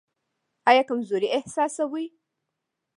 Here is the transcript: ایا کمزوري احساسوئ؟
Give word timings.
ایا 0.69 0.83
کمزوري 0.89 1.27
احساسوئ؟ 1.37 2.05